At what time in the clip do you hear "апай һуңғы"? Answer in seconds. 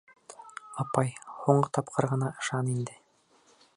0.83-1.69